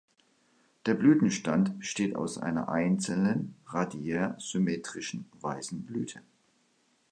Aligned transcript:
Der 0.87 0.95
Blütenstand 0.95 1.77
besteht 1.77 2.15
aus 2.15 2.39
einer 2.39 2.69
einzelnen, 2.69 3.53
radiärsymmetrischen 3.67 5.29
weißen 5.41 5.83
Blüte. 5.85 6.23